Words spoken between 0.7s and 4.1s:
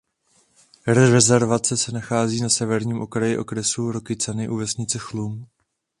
Rezervace se nachází na severním okraji okresu